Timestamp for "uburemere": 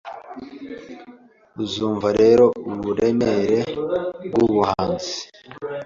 2.71-3.59